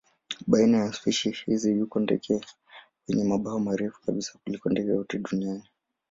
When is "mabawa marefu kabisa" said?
3.23-4.39